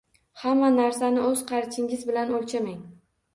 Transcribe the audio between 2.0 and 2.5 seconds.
bilan